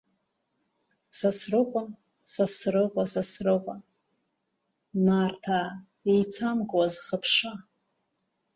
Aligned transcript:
Сасрыҟәа, 1.17 1.83
Сасрыҟәа, 2.31 3.03
Сасрыҟәа, 3.13 3.75
Нарҭаа, 5.05 5.69
еицамкуа 6.11 6.85
зхыԥша. 6.93 7.53